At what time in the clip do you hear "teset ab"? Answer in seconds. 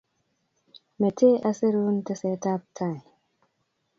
2.05-2.61